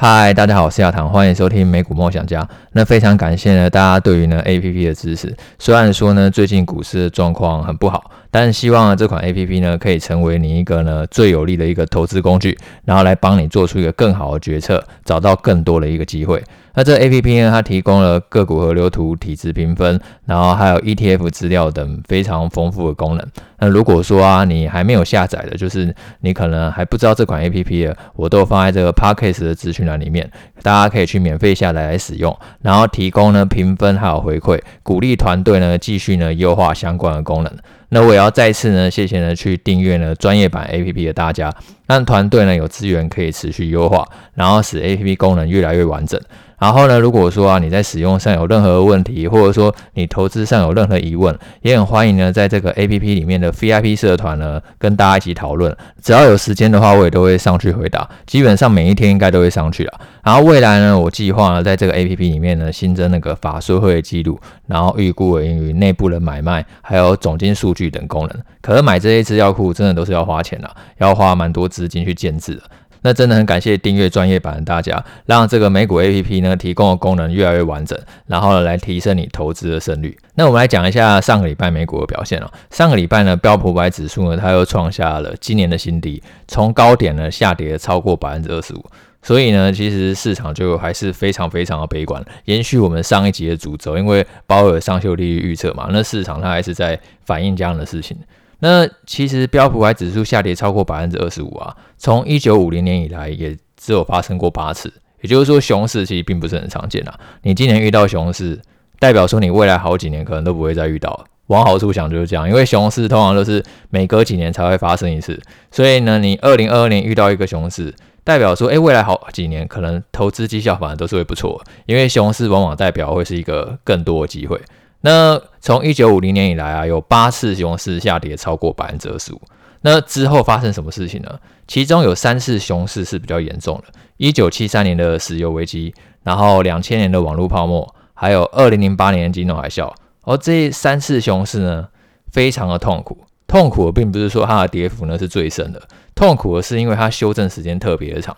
[0.00, 2.48] 嗨，大家好，我是亚堂，欢迎收听美股梦想家。
[2.70, 5.36] 那非常感谢呢，大家对于呢 APP 的支持。
[5.58, 16.42] 虽然说呢，最近股市的状况很不好，但是希望呢这款 APP 呢可以成为你一个呢最有力的一个投资工具，然后来帮你做出一个更好的决策，找到更多的一个机会。
[16.74, 23.26] 那这 APP 呢，它提供了个股河流图、体质评分，然后还有 ETF 资料等非常丰富的功能。
[23.58, 30.30] 那如果说啊，你还没有下载的，就是你可能还不知道这款 APP 的，我都放在这个 Podcast 的资讯栏里面，
[30.62, 37.52] 大家可以去免费下载来使用，然后提供呢评分还有回馈，鼓励团队呢继续呢优化相关的功能。
[37.90, 41.54] 那我也要再次呢，谢谢呢去订阅呢专业版 APP 的大家，
[41.86, 46.20] 让团队呢有资源可以持续优化，然后使 APP 功能越来越完整。
[46.58, 55.74] 然后呢，如果说啊你在使用上有任何问题，或者说你投资上有任何疑问，也很欢迎呢在这个 APP 里面的 VIP 社团呢跟大家一起讨论。
[56.02, 58.08] 只要有时间的话，我也都会上去回答。
[58.26, 60.00] 基本上每一天应该都会上去了。
[60.24, 68.36] 然后未来呢，我计划呢在这个 APP 里面呢新增那个法说会记录，然后预估盈余、内部的买卖，还有总金数据等功能。
[68.60, 72.62] 可是买这些资料库真的都是要花钱的，要花蛮多资金去建置的。
[73.02, 80.16] 那真的很感谢订阅专业版的大家，让这个美股 APP 呢提供的功能越来越完整，然后呢来提升你投资的胜率。
[80.34, 82.50] 那我们来讲一下上个礼拜美股的表现哦。
[82.70, 88.84] 上个礼拜呢标普五百指数呢它又创下了今年的新低，从高点呢下跌超过百分之二十五。
[89.20, 98.16] 所以呢其实市场就还是非常非常的悲观，延续我们上一集的主轴，因为鲍尔上修利率预测嘛，那市场它还是在反映这样的事情。
[98.60, 107.18] 那其实标普五百指数下跌超过百分之二十五啊，从一九五零年以来也只有发生过八次，也就是说熊市其实并不是很常见啊。
[107.42, 108.60] 你今年遇到熊市，
[108.98, 111.26] 代表说你未来好几年可能都不会再遇到。
[111.46, 124.60] 往好处想就是这样，因为熊市通常都是每隔几年才会发生一次，所以呢，你二零二二年遇到一个熊市，代表说，诶，未来好几年可能投资绩效反而都是会不错，因为熊市往往代表会是一个更多的机会。
[125.00, 129.40] 那从一九五零年以来啊，有八次熊市下跌超过百分之二十五。
[129.82, 131.38] 那之后发生什么事情呢？
[131.68, 135.94] 其中有三次熊市是比较严重的：一九七三年的石油危机，
[136.24, 139.92] 然后两千年的网络泡沫，还有二零零八年的金融海啸。
[140.22, 141.88] 而这三次熊市呢，
[142.32, 143.18] 非常的痛苦。
[143.46, 145.80] 痛苦的并不是说它的跌幅呢是最深的，
[146.14, 148.36] 痛苦的是因为它修正时间特别的长。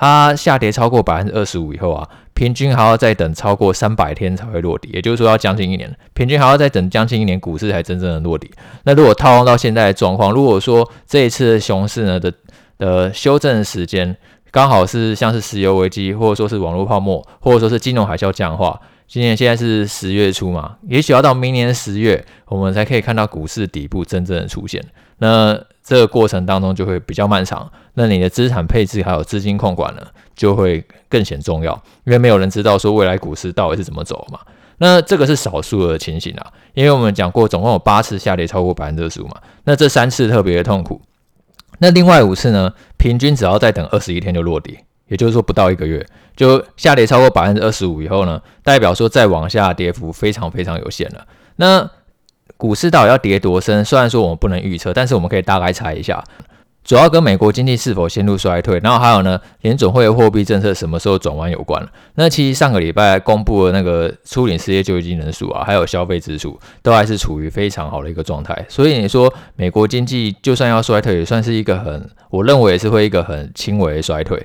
[0.00, 8.48] 它下跌超过百分之二十五以后啊，平均还要再等超过三百天才会落地，也就是说要将近一年，平均还要再等将近一年，股市才真正的落地。
[8.84, 12.32] 那如果套用到现在的状况，如果说这一次的熊市呢的
[12.78, 14.16] 的修正时间
[14.50, 24.84] 刚好是像是石油危机，或者说是网络泡沫，或者说是金融海啸这样的话，今年现在是十月初嘛，也许要到明年十月，我们才可以看到股市底部真正的出现。
[25.18, 30.02] 那这个过程当中就会比较漫长，那你的资产配置还有资金控管呢，
[30.36, 31.72] 就会更显重要，
[32.04, 34.38] 因为没有人知道说未来股市到底是怎么走嘛。
[34.80, 41.02] 那这个是少数的情形啊，因为我们讲过总共有八次下跌超过百分之二十五嘛，那这三次特别的痛苦，
[41.78, 46.04] 那另外五次呢，平均只要再等二十一天就落地，也就是说不到一个月
[46.36, 51.26] 就下跌超过百分之二十五以后呢，代表说再往下跌幅非常非常有限了。
[51.56, 51.88] 那
[52.56, 53.84] 股市到底要跌多深？
[53.84, 56.22] 虽然说我们不能预测，但是我们可以大概猜一下，
[56.84, 61.86] 主要跟美国经济是否陷入衰退，然后还有呢，联总会的货币政策什么时候转弯有关。
[62.14, 68.64] 那其实上个礼拜公布的那个初领失业救济金人数啊，还有消费支出，都还是处于非常好的一个状态。
[68.70, 74.42] 所以你说美国经济就算要衰退，也算是一个很，我认为也是会一个很轻微的衰退。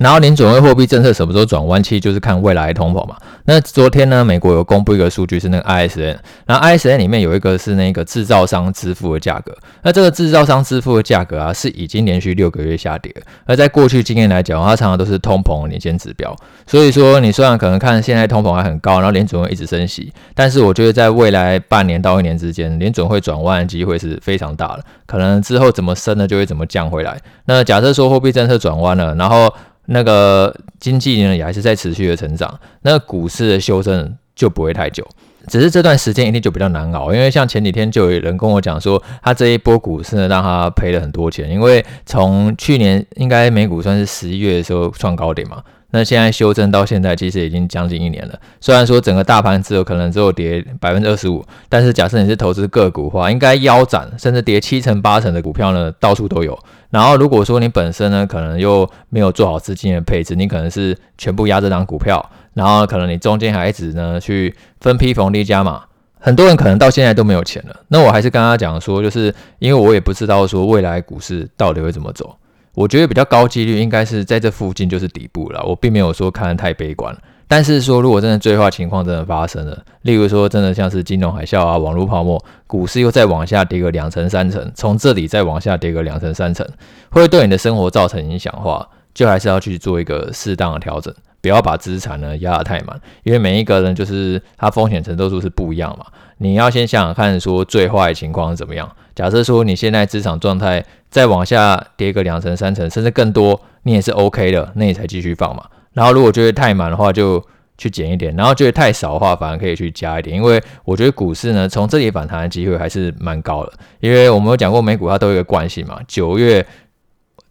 [0.00, 3.14] 然后联准会货币政策什么时候转弯，其实就是看未来通膨嘛。
[3.44, 6.16] 那昨天呢，美国有公布一个数据是那个 ISM，
[6.46, 9.54] 然后 ISM 里面有一个是那个制造商支付的价格。
[9.82, 13.14] 那这个制造商支付的价格啊，是已经连续六个月下跌。
[13.44, 16.34] 而在过去经验来讲，它常常都是通膨的领先指标。
[16.66, 24.84] 所以说，你虽然可能看现在通膨还很高，然后联准会一直升息，但是我觉得在未来半年到一年之间，联准会转弯的机会是非常大的。
[25.04, 27.18] 可能之后怎么升呢，就会怎么降回来。
[27.44, 29.52] 那假设说货币政策转弯了，然后
[29.86, 35.06] 那个经济呢也还是在持续的成长，那股市的修正就不会太久，
[35.48, 45.62] 只是这段时间一定就比较难熬，因为像前几天就有人跟我讲说，他这一波股市呢让他赔了很多钱，因为从去年应该美股算是十一月的时候创高点嘛。
[45.92, 48.38] 那现在修正到现在，其实已经将近一年了。
[48.60, 56.58] 虽然说整个大盘只有可能只有跌百分之二十五，但是假设你是投资个股的话，应该腰斩甚至跌七成八成的股票呢，到处都有。
[56.90, 65.82] 然后如果说你本身呢，可能又没有做好资金的配置，你可能是全部压这档股票，然后可能你中间还一直呢去分批逢低加码，
[66.18, 67.76] 很多人可能到现在都没有钱了。
[67.88, 72.36] 那我还是跟他讲说，就是因为我也不知道说未来股市到底会怎么走。
[72.80, 75.62] 我觉得比较高几率应该是在这附近就是底部了。
[75.66, 77.14] 我并没有说看的太悲观，
[77.46, 86.66] 但是说如果真的最坏情况真的发生了，例如说真的像是金融海啸啊、网络泡沫，股市又再往下跌个两成三成，从这里再往下跌个两成三成，
[87.10, 91.14] 会对你的生活造成影响的话，就还是要去做一个适当的调整。
[91.40, 96.06] 不要把资产呢压得太满，因为每一个人就是他风险承受度是不一样嘛。
[96.38, 98.90] 你要先想想看，说最坏的情况是怎么样。
[99.14, 105.64] 假设说你现在资产状态再往下跌个两成、三成，甚至更多，你也是 OK 的，那你才继续放嘛。
[105.92, 107.44] 然后如果觉得太满的话，就
[107.76, 110.34] 去减一点；然后觉得太少的话，反而可以去加一点。
[110.34, 113.72] 因为我觉得股市呢，从这里反弹的机会还是蛮高的。
[114.00, 116.64] 因为我们有讲过，美股它都有一个惯性嘛，九月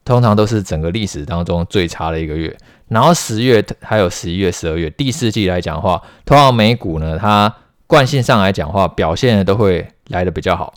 [0.03, 2.55] 通常都是整个历史当中最差的一个月。
[2.89, 7.53] 然后十月还有十一月、十二月第四季来讲的话，通常美股呢，它
[7.87, 10.73] 惯性上来讲话，表现的都会来的比较好。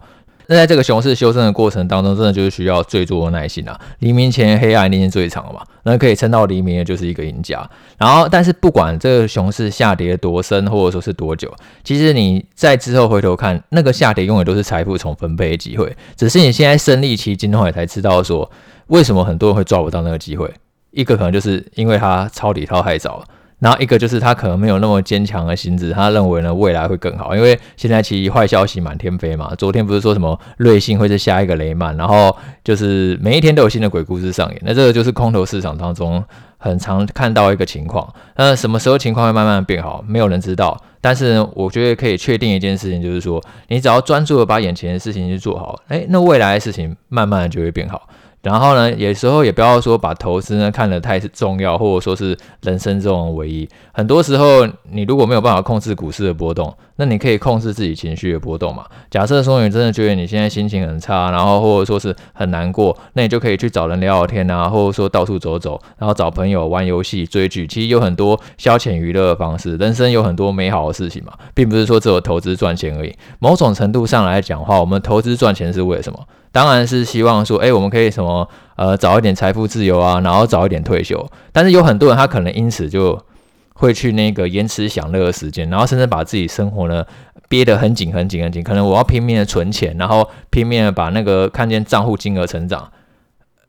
[0.48, 3.80] 那在这个熊市修正的过程当中，真的就是需要最多的耐心啊！
[4.00, 7.66] 黎明前黑暗一定最长的嘛，那可以撑到黎明的就是一个赢家。
[7.96, 11.50] 然后，但是不管这个熊市下跌多深，或者说是多久，
[11.84, 15.96] 其实你在之后回头看，那个下跌永远都是财富重分配的机会。
[16.16, 18.50] 只是你现在身历其境的话，你才知道说
[18.88, 20.52] 为什么很多人会抓不到那个机会。
[20.92, 23.24] 一个可能就是因为他抄底抄太早，
[23.58, 29.52] 然后一个就是他可能没有那么坚强的心智，他认为呢未来会更好，因为现在其实坏消息满天飞嘛。
[29.56, 34.60] 昨天不是说什么瑞幸会是下一个雷曼，然后就是每一天都有新的鬼故事上演。
[34.64, 36.22] 那这个就是空头市场当中
[36.58, 38.06] 很常看到一个情况。
[38.36, 40.76] 那什么时候情况会慢慢变好，没有人知道。
[41.00, 48.08] 但是呢，我觉得可以确定一件事情，就是说你只要专注的把眼前的事情去做好，诶，那未来的事情慢慢的就会变好。
[48.42, 53.68] 然后呢，有时候也不要说把投资呢看得太重要，或者说是人生这种唯一。
[53.92, 58.84] 很多时候，你如果没有办法控制股市的波动，那你可以控制自己情绪的波动嘛。
[59.10, 67.66] 假设说你真的觉得你现在心情很差，然后或者说是很难过，那你就可以去找人聊聊天啊，或者说到处走走，然后找朋友玩游戏、追剧。
[67.68, 73.14] 其实有很多消遣娱乐的方式，人生有很多美好的事情嘛，并不是说只有投资赚钱而已。
[73.38, 76.18] 某种程度上来讲的话，我们投资赚钱是为了什么？
[76.52, 78.46] 当然是希望说，诶，我们可以什么，
[78.76, 81.26] 呃，早一点财富自由啊，然后早一点退休。
[81.50, 83.18] 但是有很多人他可能因此就
[83.72, 87.04] 会去那个延迟享乐的时间，然后甚至把自己生活呢
[87.48, 88.62] 憋得很紧很紧很紧。
[88.62, 92.92] 可能我要拼命的存钱，然后拼命的把那个看见账户金额成长。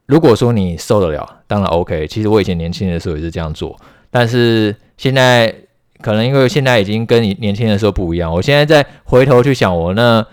[0.06, 2.06] 如果说你受得了，当然 OK。
[2.08, 3.78] 其实我以前年轻的时候也是这样做，
[4.12, 5.56] 但是现在
[6.02, 8.30] 可能因为现在已经跟你年轻的时候不一样。
[8.30, 10.28] 我现在再回头去想，我那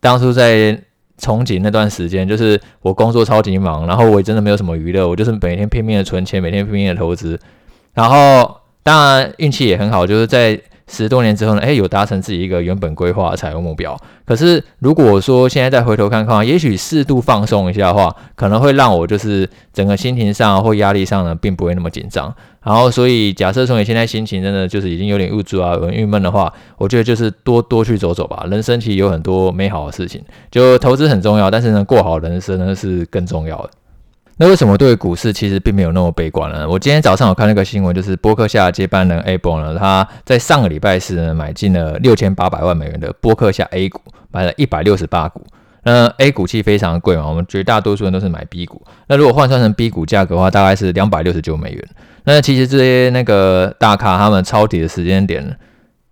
[0.00, 0.78] 当初在。
[1.18, 7.38] 憧憬那段时间，就是我工作超级忙，然后我也真的没有什么娱乐，我就是每天拼命的存钱，每天拼命的投资，
[7.92, 10.60] 然后当然运气也很好，就是在。
[10.86, 13.98] 十多年之后呢，诶，有达成自己一个原本规划的财务目标。
[14.26, 22.34] 可是如果说现在再回头看看，也许适度放松一下的话，可能会让我就是整个心情上或压力上呢，并不会那么紧张。
[22.62, 28.46] 然后，所以假设说你现在心情真的就是已经有点无助啊，有点郁闷的话，我觉得就是多多去走走吧。
[28.50, 33.70] 人生其实有很多美好的事情，就投资很重要，但是呢，过好人生呢是更重要的。
[34.36, 36.68] 那为什么对股市其实并没有那么悲观呢？
[36.68, 44.00] 我今天早上有看那个新闻，就是波克夏接班人 Abel 呢，他在上个礼拜四呢买进了六千八百万美元的波克夏 A 股，
[44.32, 45.46] 买了一百六十八股。
[45.84, 48.82] 那 A 股其实非常贵嘛，我们绝大多数人都是买 B 股。
[49.06, 51.88] 那如果换算成 B 股价格的话，大概是两百六十九美元。
[52.24, 55.56] 那其实这些那个大咖他们抄底的时间点，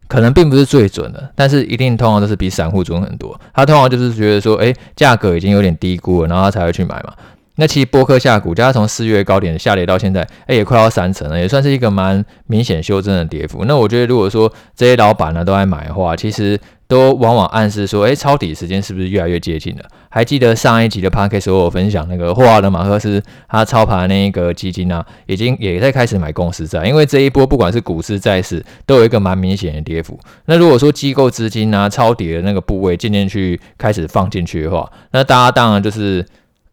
[0.07, 3.41] 可能并不是最准的，但是一定通常都是比散户准很多。
[3.55, 7.14] 他通常就是觉得说，诶，价格已经有点低估了，然后他才会去买嘛。
[7.57, 13.65] 那其实波克夏股价从四月高点下跌到现在，哎，也快要三成了，也算是一个蛮明显修正的跌幅。
[13.67, 19.83] 那我觉得，如果说这些老板呢都在买的话，其实都往往暗示说，哎，抄底时间是不是越来越接近了？
[20.09, 30.19] 还记得上一集的 podcast 我分享那个霍华德马克斯他操盘那一个基金啊，已经也在开始买公司债，因为这一波不管是股市债市都有一个蛮明显的跌幅。
[30.47, 36.25] 那如果说机构资金啊抄底的那个部位渐渐去开始放进去的话，那大家当然就是。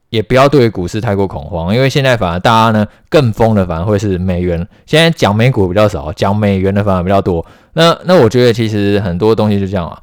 [0.09, 4.67] 也不要对股市太过恐慌，因为现在反而大家呢更疯的反而会是美元。
[4.85, 7.45] 现在讲美股比较少，讲美元的反而比较多。
[7.73, 10.01] 那那我觉得其实很多东西就这样啊。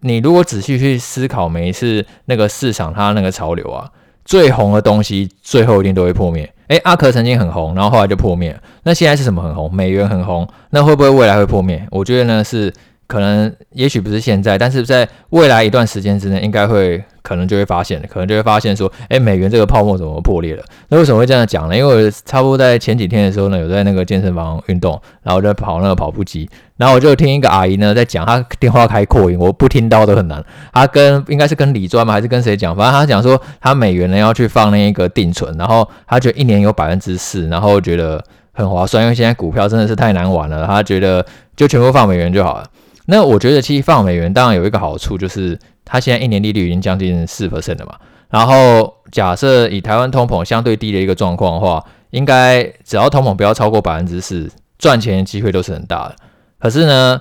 [0.00, 3.88] 你如果仔细去思考每一次那个市场它那个潮流啊，
[4.24, 6.52] 最红的东西最后一定都会破灭。
[6.68, 8.58] 诶，阿克曾经很红，然后后来就破灭。
[8.82, 9.72] 那现在是什么很红？
[9.72, 11.86] 美元很红，那会不会未来会破灭？
[11.90, 12.72] 我觉得呢是
[13.06, 20.64] 可能也许不是现在，但是在未来一段时间之内，应该会可能就会发现，可能就会发现说，哎，美元这个泡沫怎么破裂了？
[20.88, 21.76] 那为什么会这样讲呢？
[21.76, 30.42] 因为我差不多在前几天的时候呢，有在那个健身房运动，然后在跑那个跑步机，然后我就听一个阿姨呢在讲，她电话开扩音，我不听到都很难。
[30.72, 32.74] 她跟应该是跟李专吗，还是跟谁讲？
[32.74, 42.64] 反正她讲说，她美元呢要去放那一个定存，然后她觉得一年有百分之四，然后觉得很划算，因为现在股票真的是太难玩了，她觉得就全部放美元就好了。
[43.06, 47.94] 那我觉得其实放美元当然有一个好处，就是它现在一年利率已经将近四 percent 了嘛。
[48.30, 56.16] 然后假设以台湾通膨相对低的一个状况的话，应该只要通膨不要超过百分之四，赚钱的机会都是很大的。
[56.58, 57.20] 可是呢，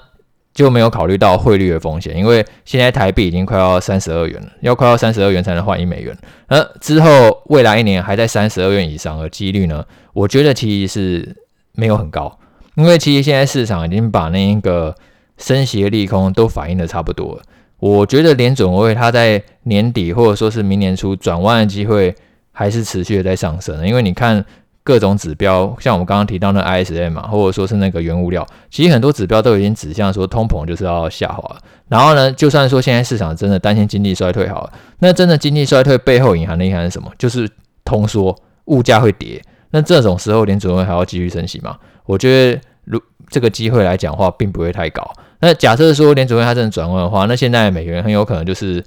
[0.54, 6.18] 就没有考虑到汇率的风险，因为现在台币已经快要三十二元了，要快要三十二元才能换一美元。
[6.48, 11.36] 而之后未来一年还在三十二元以上的几率呢，我觉得其实是
[11.74, 12.40] 没有很高，
[12.76, 14.96] 因为其实现在市场已经把那一个。
[15.44, 17.42] 升息的利空都反映的差不多了，
[17.80, 22.16] 我觉得联准会它在年底或者说是明年初转弯的机会
[22.54, 24.46] 还是持续的在上升的，因为你看
[24.86, 31.58] 各种指标，像我们刚刚提到的 ISM 嘛，或者说是那个原物料，其实很多指标都已经指向说通膨就是要下滑。
[31.90, 37.12] 然后呢，就算说现在市场真的担心经济衰退好了，那真的经济衰退背后隐含的意涵是什么？
[37.18, 37.50] 就是
[37.84, 38.34] 通缩，
[38.66, 39.42] 物价会跌。
[39.72, 41.78] 那这种时候联准会还要继续升息吗？
[42.06, 45.10] 我觉得如这个机会来讲的话，并不会太高。
[45.46, 48.82] 那假设说联储会它真的转弯的话，那现在美元很有可能就是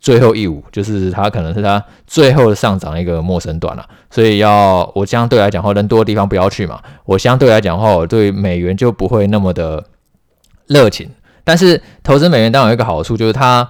[0.00, 3.84] 最后一舞，就是它可能是它最后的上涨一个陌生段了。
[4.08, 6.80] 所以要我相对来讲话，人多的地方不要去嘛。
[7.04, 9.84] 我相对来讲话，我对美元就不会那么的
[10.68, 11.10] 热情。
[11.42, 13.68] 但是投资美元当然有一个好处，就是它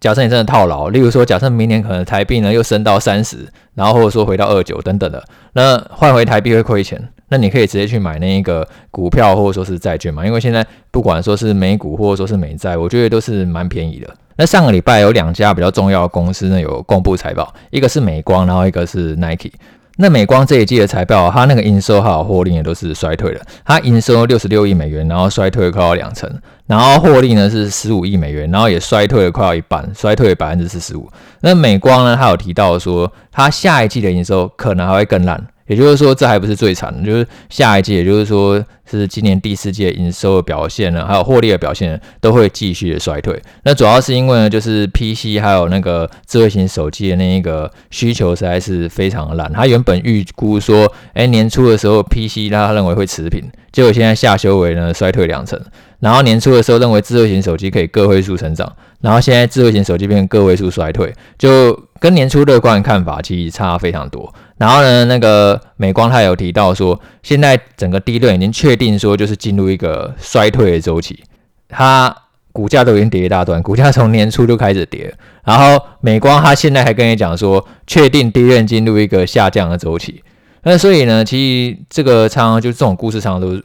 [0.00, 7.10] 假设你真的套牢，例如说假设明年可能台币呢又升到三十，然后或者说回到二九等等的，那换回台币会亏钱。
[7.34, 14.08] 那你可以直接去买那一个股票或者说是债券嘛，因为现在不管说是美股或者说是美债，我觉得都是蛮便宜的。
[14.36, 19.50] 那上个礼拜有两家比较重要的公司呢有公布财报，一个是美光，然后一个是 Nike。
[19.96, 26.30] 那美光这一季的财报，它那个营收还有获利也都是衰退的，它营收六十六亿美元，然后衰退快要两成，
[26.68, 31.08] 然后获利呢是十五亿美元，然后也衰退了快要一半，衰退了百分之四十五。
[31.40, 35.44] 那美光呢，它有提到说，它下一季的营收可能还会更烂。
[35.66, 43.40] 也就是说，这还不是最惨的，就是下一季，也就是说是今年第四季营收的表现呢，还有获利的表现，都会继续的衰退。
[43.62, 49.50] 那主要是因为呢，就是 PC 还有那个智慧型手机的那一个需求实在是非常的烂。
[49.52, 53.42] 他原本预估说，哎，年初的时候 PC 他认为会持平，
[53.72, 55.58] 结果现在下修为呢衰退两成。
[56.04, 58.70] 然后年初的时候认为智慧型手机可以个位数成长，
[59.00, 64.30] 然后现在智慧型手机变成个位数衰退，就跟年初乐观的看法其实差非常多。
[64.58, 71.24] 然后呢，那个美光他有提到说，现在整个低段已经确定说就是进入一个衰退的周期，
[71.70, 72.14] 它
[72.52, 75.10] 股价都已经跌一大段，股价从年初就开始跌。
[75.42, 80.22] 然后美光他现在还跟你讲说，确定低段进入一个下降的周期。
[80.64, 83.62] 那所以呢，其实这个常常就这种故事常常都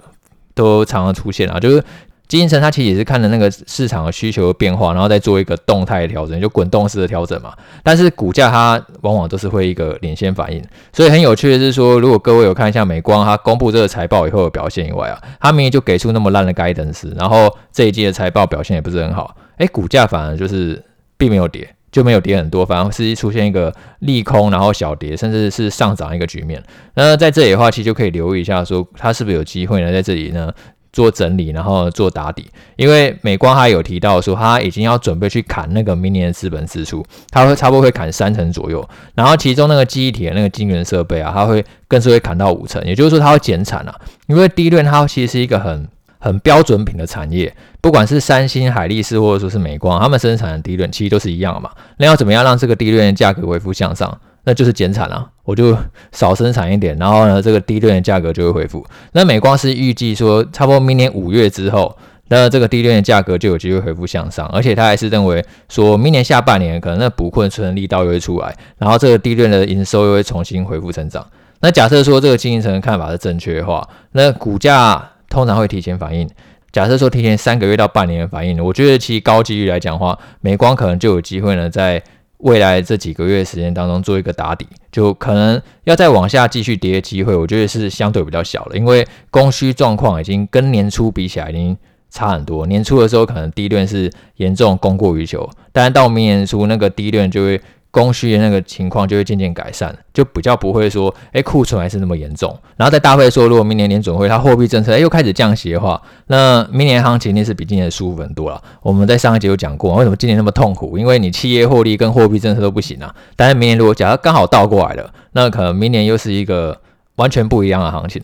[0.56, 1.84] 都常常出现啊，就是。
[2.30, 7.52] 精神它其实也是看着那个市场的需求的变化，然后再做一个动态的调整，就滚动式的调整嘛。
[7.84, 20.80] 但是股价它往往都是会一个领先反应，所以很有趣的是说，如果各位有看一下美光它公布这个财报以后的表现以外啊，它明明就给出那么烂的 guidance，然后这一季的财报表现也不是很好，诶，股价反而就是
[21.18, 26.64] 并没有跌，就没有跌很多，反而是出现一个利空，然后小跌，甚至是上涨一个局面。
[26.94, 29.92] 那在这里的话，其实就可以留意一下，说它是不是有机会呢？
[29.92, 30.54] 在这里呢？
[30.92, 43.96] 做整理，然后做打底，因为美光他有提到说，他已经要准备去砍那个明年的资本支出，他会差不多会砍三成左右，然后其中那个记忆体的那个晶圆设备啊，他会更是会砍到五成，也就是说他会减产啊，
[44.28, 54.20] 因为 DRAM 它其实是一个很很标准品的产业，不管是三星、海力士或者说是美光，他们生产的 DRAM 其实都是一样的嘛，那要怎么样让这个 DRAM 的价格恢复向上？
[54.46, 55.78] 那就是减产了，我就
[56.12, 58.84] 少生产一点，然后呢，这个低端的价格就会恢复。
[59.12, 61.96] 那美光是预计说，差不多明年五月之后，
[62.30, 71.26] 那这个低端的价格就有机会恢复向上，而且他还是认为说，明年下半年可能那补库存力道又会出来，然后这个低端的营收又会重新恢复成长。
[71.62, 76.28] 那假设说这个经营层的看法是正确的话，那股价通常会提前反应。
[76.72, 82.02] 假设说提前三个月到半年的反应，我觉得其实高几率来讲的话，美光可能就有机会呢在。
[82.40, 91.78] 未来这几个月时间当中做一个打底，就可能要再往下继续跌的机会，我觉得是相对比较小了，因为供需状况已经跟年初比起来已经
[92.10, 92.66] 差很多。
[92.66, 102.56] 年初的时候可能第一轮是严重供过于求，但是到明年初那个第一段就会供需的那个情况就会渐渐改善，就比较不会说，哎，库存还是那么严重。
[102.78, 108.62] 然后再搭配说，如果明年联准会它货币政策哎又开始降息的话，那明年行情一定是比今年舒服很多了。
[108.84, 111.00] 我们在上一集有讲过，为什么今年那么痛苦？
[111.00, 113.14] 因为你企业获利跟货币政策都不行啊。
[113.36, 116.80] 但是明年如果假如刚好倒过来了，那可能明年又是一个
[117.16, 118.22] 完全不一样的行情。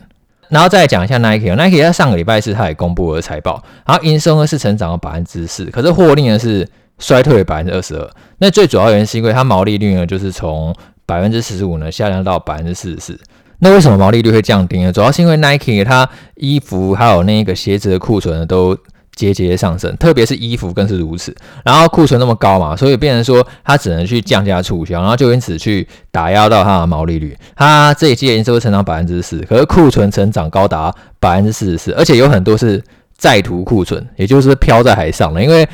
[0.50, 6.70] 然后再讲一下 Nike，Nike 在上个礼拜四它也公布了财报，然后营收呢是成长了百分之四，可是获利呢是。
[6.98, 10.74] 衰退百分之二十二，那最主要原因是因为它毛利率呢，就是从
[11.06, 13.20] 百分之四十五呢下降到百分之四十四。
[13.60, 14.92] 那为什么毛利率会降低呢？
[14.92, 18.78] 主要是因为 Nike 它衣服还有那个鞋子的库存呢都
[19.14, 21.36] 节节上升，特别是衣服更是如此。
[21.64, 27.38] 然后库存那么高嘛，所以变成说它只能去降价促销，然后就因此去打压到它的毛利率。
[27.56, 32.84] 它这一季营收成长百分之四，可是库存成长高达百分之四十四，而且有很多是
[33.18, 35.68] 在途库存，也就是飘在海上了，因为。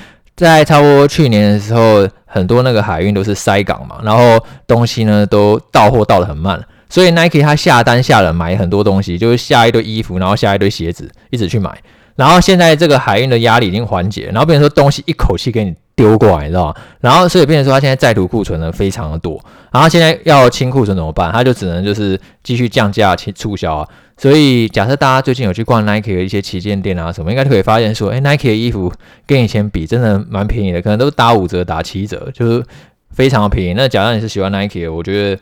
[0.45, 11.77] 在差不多去年的时候，很多那个海运都是塞港嘛，然后东西呢都到货到的很慢，所以 Nike 他下单下了买很多东西，就是下一堆衣服，然后下一堆鞋子，一直去买。
[12.15, 16.75] 然后现在这个海运的压力已经缓解，然后变成说东西一口气给你丢过来，你知道吗？
[16.99, 19.39] 然后所以变成说他现在在途库存呢非常的多，
[19.71, 21.31] 然后现在要清库存怎么办？
[21.31, 23.87] 他就只能就是继续降价去、促销啊。
[24.17, 28.91] 所以假设大家最近有去逛 Nike 的一些旗舰店啊什么，应该就可以发现说，诶 Nike 的衣服
[29.25, 32.63] 跟以前比真的蛮便宜的，可能都打五折、打七折，就是
[33.09, 33.73] 非常的便宜。
[33.73, 35.41] 那假如你是喜欢 Nike 的，我觉得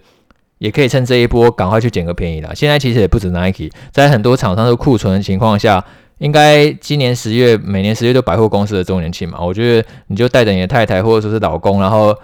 [0.60, 2.52] 也可以趁这一波赶快去捡个便宜啦。
[2.56, 5.84] 现在其实也不止 Nike，在很多厂商都库存的情况下，
[6.20, 12.16] 应该今年十月每年十月都百货公司的周年庆嘛，我觉得你就带着你的太太或者说是老公，然后。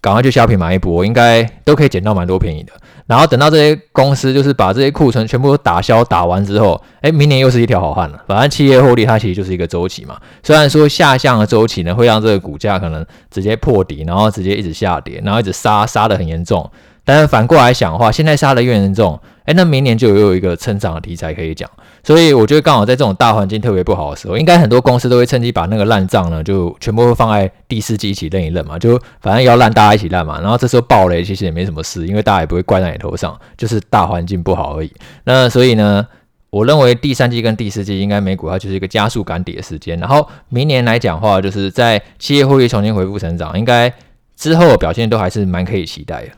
[0.00, 2.74] 赶快去 shopping 买一波，应该都可以捡到蛮多便宜的。
[3.06, 8.22] 然后等到这些公司就是把这些库存全部都打消打完之后，哎，明年又是一条好汉了。
[8.28, 10.20] 反正企业获利它其实就是一个周期嘛。
[10.42, 16.70] 虽然说下降的周期呢会让这个股价可能直接破底，然后直接一直下跌，然后一直杀杀得很严重。
[17.04, 21.70] 但是反过来想的话，现在杀的越严重，哎，那明年就又有一个成长的题材可以讲。
[22.02, 28.78] 所以我觉得刚好在这种大环境特别不好的时候，应该很多公司都会趁机把那个烂账呢，就全部会放在第四季一起认一认嘛。
[28.78, 30.40] 就反正要烂大家一起烂嘛。
[30.40, 34.92] 然后这时候爆雷其实也没什么事，因为大家也不会怪在你头上，就是大环境不好而已。
[35.24, 36.06] 那所以呢，
[36.50, 39.98] 我认为第三季跟第四季应该美股它就是一个加速赶底的时间。
[39.98, 43.92] 然后明年来讲话，就是在企业获利重新恢复成长，应该
[44.36, 46.28] 之后的表现都还是蛮可以期待的。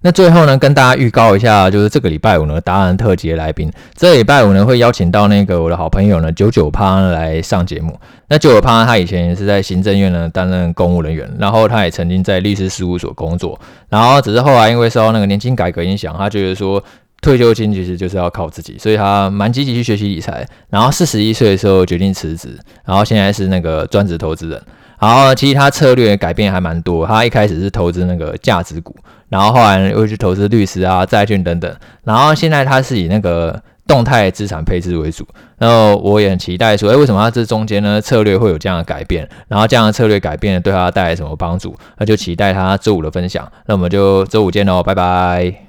[0.00, 7.98] 那最后呢，跟大家预告一下，就是这个礼拜五呢，达人特辑来宾，这个礼拜五呢会邀请到那个我的好朋友呢，九九趴来上节目。
[8.28, 13.58] 那九九趴他以前也是在行政院呢担任公务人员，然后他也曾经在律师事务所工作，
[13.88, 16.80] 然后只是后来因为受到那个年金改革影响，他觉得说
[17.20, 20.46] 退休金其实就是要靠自己，所以他蛮积极去学习理财。
[20.70, 24.62] 然后四十一岁的时候决定辞职，然后现在是那个专职投资人。
[25.00, 28.94] 然后其实他策略改变还蛮多，他一开始是投资那个价值股。
[29.28, 31.70] 然后后来又去投资律师啊、债券等等，
[32.02, 35.26] 然后现在他是以那个动态资产配置为主。
[35.58, 39.28] 然后我也很期待说，哎，为什么他这中间呢策略会有这样的改变？
[39.46, 41.76] 然后这样的策略改变对他带来什么帮助？
[41.98, 43.46] 那就期待他周五的分享。
[43.66, 45.67] 那我们就周五见喽，拜拜。